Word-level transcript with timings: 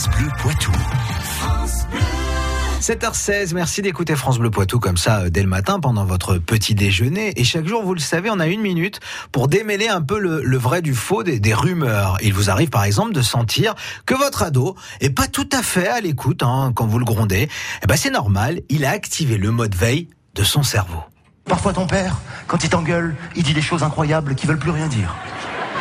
France 0.00 0.16
Bleu 0.16 0.28
Poitou. 0.38 0.72
7h16, 2.80 3.52
merci 3.52 3.82
d'écouter 3.82 4.16
France 4.16 4.38
Bleu 4.38 4.48
Poitou 4.50 4.78
comme 4.78 4.96
ça 4.96 5.18
euh, 5.18 5.28
dès 5.28 5.42
le 5.42 5.48
matin 5.48 5.78
pendant 5.78 6.06
votre 6.06 6.38
petit 6.38 6.74
déjeuner. 6.74 7.38
Et 7.38 7.44
chaque 7.44 7.66
jour, 7.66 7.82
vous 7.82 7.92
le 7.92 8.00
savez, 8.00 8.30
on 8.30 8.40
a 8.40 8.46
une 8.46 8.62
minute 8.62 9.00
pour 9.30 9.46
démêler 9.46 9.88
un 9.88 10.00
peu 10.00 10.18
le, 10.18 10.42
le 10.42 10.56
vrai 10.56 10.80
du 10.80 10.94
faux 10.94 11.22
des, 11.22 11.38
des, 11.38 11.52
rumeurs. 11.52 12.16
Il 12.22 12.32
vous 12.32 12.48
arrive 12.48 12.70
par 12.70 12.84
exemple 12.84 13.12
de 13.12 13.20
sentir 13.20 13.74
que 14.06 14.14
votre 14.14 14.42
ado 14.42 14.74
est 15.02 15.10
pas 15.10 15.26
tout 15.26 15.48
à 15.52 15.62
fait 15.62 15.88
à 15.88 16.00
l'écoute 16.00 16.42
hein, 16.42 16.72
quand 16.74 16.86
vous 16.86 16.98
le 16.98 17.04
grondez. 17.04 17.50
Eh 17.82 17.86
ben 17.86 17.96
c'est 17.96 18.08
normal, 18.08 18.62
il 18.70 18.86
a 18.86 18.92
activé 18.92 19.36
le 19.36 19.50
mode 19.50 19.74
veille 19.74 20.08
de 20.34 20.44
son 20.44 20.62
cerveau. 20.62 21.02
Parfois 21.44 21.74
ton 21.74 21.86
père, 21.86 22.16
quand 22.46 22.64
il 22.64 22.70
t'engueule, 22.70 23.16
il 23.36 23.42
dit 23.42 23.52
des 23.52 23.60
choses 23.60 23.82
incroyables 23.82 24.34
qui 24.34 24.46
veulent 24.46 24.58
plus 24.58 24.70
rien 24.70 24.86
dire. 24.86 25.14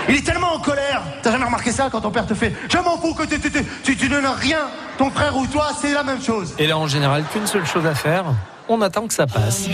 Il 0.07 0.15
est 0.15 0.25
tellement 0.25 0.53
en 0.53 0.59
colère. 0.59 1.01
T'as 1.21 1.31
jamais 1.31 1.45
remarqué 1.45 1.71
ça 1.71 1.89
quand 1.91 2.01
ton 2.01 2.11
père 2.11 2.25
te 2.25 2.33
fait 2.33 2.55
Je 2.69 2.77
m'en 2.77 2.97
fous 2.97 3.13
que 3.13 3.23
tu, 3.23 3.39
tu, 3.39 3.51
tu, 3.83 3.97
tu 3.97 4.09
ne 4.09 4.27
rien. 4.27 4.67
Ton 4.97 5.09
frère 5.09 5.35
ou 5.35 5.45
toi, 5.47 5.69
c'est 5.79 5.93
la 5.93 6.03
même 6.03 6.21
chose. 6.21 6.53
Et 6.57 6.67
là, 6.67 6.77
en 6.77 6.87
général, 6.87 7.23
qu'une 7.31 7.47
seule 7.47 7.65
chose 7.65 7.85
à 7.85 7.95
faire, 7.95 8.25
on 8.67 8.81
attend 8.81 9.07
que 9.07 9.13
ça 9.13 9.27
passe. 9.27 9.67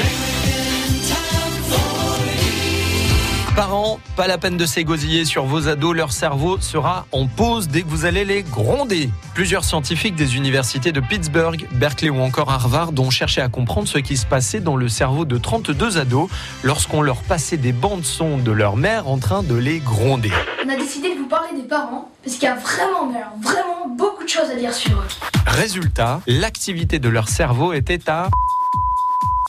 Parents, 3.55 4.01
pas 4.17 4.27
la 4.27 4.37
peine 4.37 4.57
de 4.57 4.65
s'égosiller 4.65 5.23
sur 5.23 5.45
vos 5.45 5.69
ados, 5.69 5.95
leur 5.95 6.11
cerveau 6.11 6.59
sera 6.59 7.05
en 7.13 7.25
pause 7.25 7.69
dès 7.69 7.83
que 7.83 7.87
vous 7.87 8.03
allez 8.03 8.25
les 8.25 8.43
gronder. 8.43 9.09
Plusieurs 9.33 9.63
scientifiques 9.63 10.15
des 10.15 10.35
universités 10.35 10.91
de 10.91 10.99
Pittsburgh, 10.99 11.65
Berkeley 11.71 12.09
ou 12.09 12.19
encore 12.19 12.51
Harvard 12.51 12.91
ont 12.99 13.09
cherché 13.09 13.39
à 13.39 13.47
comprendre 13.47 13.87
ce 13.87 13.97
qui 13.99 14.17
se 14.17 14.25
passait 14.25 14.59
dans 14.59 14.75
le 14.75 14.89
cerveau 14.89 15.23
de 15.23 15.37
32 15.37 15.97
ados 15.97 16.29
lorsqu'on 16.63 17.01
leur 17.01 17.21
passait 17.23 17.55
des 17.55 17.71
bandes 17.71 18.03
son 18.03 18.39
de 18.39 18.51
leur 18.51 18.75
mère 18.75 19.07
en 19.07 19.19
train 19.19 19.41
de 19.41 19.55
les 19.55 19.79
gronder. 19.79 20.31
On 20.65 20.69
a 20.69 20.75
décidé 20.75 21.15
de 21.15 21.19
vous 21.19 21.27
parler 21.27 21.55
des 21.55 21.67
parents 21.67 22.11
parce 22.25 22.35
qu'il 22.35 22.49
y 22.49 22.51
a 22.51 22.55
vraiment, 22.55 23.09
vraiment 23.41 23.87
beaucoup 23.87 24.25
de 24.25 24.29
choses 24.29 24.49
à 24.51 24.55
dire 24.55 24.73
sur 24.73 24.97
eux. 24.97 25.07
Résultat, 25.47 26.19
l'activité 26.27 26.99
de 26.99 27.07
leur 27.07 27.29
cerveau 27.29 27.71
était 27.71 28.09
à 28.09 28.29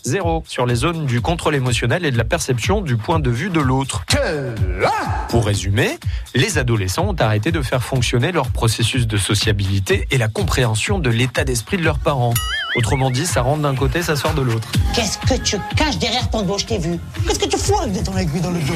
zéro 0.06 0.44
sur 0.46 0.66
les 0.66 0.76
zones 0.76 1.04
du 1.06 1.20
contrôle 1.20 1.56
émotionnel 1.56 2.04
et 2.04 2.10
de 2.10 2.16
la 2.16 2.24
perception 2.24 2.80
du 2.80 2.96
point 2.96 3.18
de 3.18 3.30
vue 3.30 3.50
de 3.50 3.60
l'autre. 3.60 4.04
Pour 5.28 5.46
résumer, 5.46 5.98
les 6.34 6.58
adolescents 6.58 7.08
ont 7.08 7.16
arrêté 7.18 7.50
de 7.50 7.60
faire 7.60 7.82
fonctionner 7.82 8.32
leur 8.32 8.50
processus 8.50 9.06
de 9.06 9.16
sociabilité 9.16 10.06
et 10.10 10.18
la 10.18 10.28
compréhension 10.28 10.98
de 10.98 11.10
l'état 11.10 11.44
d'esprit 11.44 11.76
de 11.76 11.82
leurs 11.82 11.98
parents. 11.98 12.34
Autrement 12.76 13.10
dit, 13.10 13.26
ça 13.26 13.42
rentre 13.42 13.62
d'un 13.62 13.74
côté, 13.74 14.02
ça 14.02 14.16
sort 14.16 14.34
de 14.34 14.42
l'autre. 14.42 14.68
Qu'est-ce 14.94 15.18
que 15.18 15.40
tu 15.42 15.56
caches 15.76 15.98
derrière 15.98 16.28
ton 16.30 16.42
dos 16.42 16.58
Je 16.58 16.66
t'ai 16.66 16.78
vu? 16.78 16.98
Qu'est-ce 17.26 17.38
que 17.38 17.48
tu 17.48 17.56
fous 17.56 17.78
avec 17.78 18.04
ton 18.04 18.16
aiguille 18.16 18.40
dans 18.40 18.50
le 18.50 18.60
dos? 18.60 18.74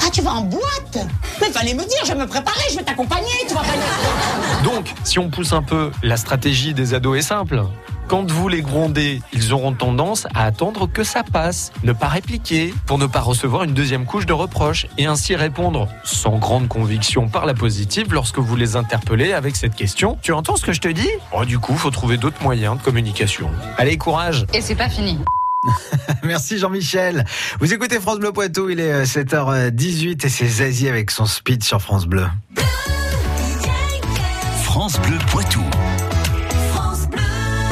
Ah, 0.00 0.10
tu 0.12 0.20
vas 0.20 0.32
en 0.32 0.42
boîte? 0.42 0.98
Mais 1.40 1.48
fallait 1.50 1.74
me 1.74 1.84
dire, 1.84 2.00
je 2.04 2.12
vais 2.12 2.18
me 2.18 2.26
préparer, 2.26 2.60
je 2.70 2.76
vais 2.76 2.82
t'accompagner, 2.82 3.30
tu 3.46 3.54
vas 3.54 3.60
pas 3.60 4.64
Donc, 4.64 4.92
si 5.04 5.18
on 5.18 5.30
pousse 5.30 5.52
un 5.52 5.62
peu, 5.62 5.92
la 6.02 6.16
stratégie 6.16 6.74
des 6.74 6.92
ados 6.92 7.18
est 7.18 7.22
simple. 7.22 7.62
Quand 8.08 8.30
vous 8.30 8.48
les 8.48 8.60
grondez, 8.62 9.22
ils 9.32 9.52
auront 9.52 9.72
tendance 9.72 10.26
à 10.34 10.44
attendre 10.44 10.86
que 10.86 11.02
ça 11.02 11.22
passe, 11.22 11.72
ne 11.82 11.92
pas 11.92 12.08
répliquer, 12.08 12.74
pour 12.86 12.98
ne 12.98 13.06
pas 13.06 13.20
recevoir 13.20 13.64
une 13.64 13.72
deuxième 13.72 14.04
couche 14.04 14.26
de 14.26 14.32
reproches, 14.32 14.86
et 14.98 15.06
ainsi 15.06 15.34
répondre 15.34 15.88
sans 16.04 16.38
grande 16.38 16.68
conviction 16.68 17.28
par 17.28 17.46
la 17.46 17.54
positive 17.54 18.12
lorsque 18.12 18.38
vous 18.38 18.56
les 18.56 18.76
interpellez 18.76 19.32
avec 19.32 19.56
cette 19.56 19.74
question. 19.74 20.18
Tu 20.22 20.32
entends 20.32 20.56
ce 20.56 20.64
que 20.64 20.72
je 20.72 20.80
te 20.80 20.88
dis? 20.88 21.08
Oh, 21.32 21.44
Du 21.44 21.58
coup, 21.58 21.74
faut 21.76 21.90
trouver 21.90 22.16
d'autres 22.18 22.42
moyens 22.42 22.76
de 22.76 22.82
communication. 22.82 23.50
Allez, 23.78 23.96
courage 23.96 24.46
Et 24.52 24.60
c'est 24.60 24.74
pas 24.74 24.88
fini. 24.88 25.18
Merci 26.24 26.58
Jean-Michel. 26.58 27.24
Vous 27.60 27.72
écoutez 27.72 28.00
France 28.00 28.18
Bleu 28.18 28.32
Poitou, 28.32 28.68
il 28.68 28.80
est 28.80 29.04
7h18 29.04 30.26
et 30.26 30.28
c'est 30.28 30.46
Zazie 30.48 30.88
avec 30.88 31.10
son 31.10 31.24
speed 31.24 31.62
sur 31.62 31.80
France 31.80 32.06
Bleu. 32.06 32.26
France 34.64 34.98
Bleu 35.00 35.18
Poitou. 35.30 35.62